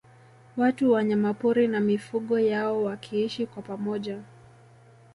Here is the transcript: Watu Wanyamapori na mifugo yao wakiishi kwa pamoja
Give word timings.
Watu 0.57 0.91
Wanyamapori 0.91 1.67
na 1.67 1.79
mifugo 1.79 2.39
yao 2.39 2.83
wakiishi 2.83 3.45
kwa 3.45 3.63
pamoja 3.63 4.21